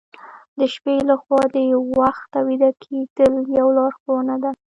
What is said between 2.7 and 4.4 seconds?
کیدل یو لارښوونه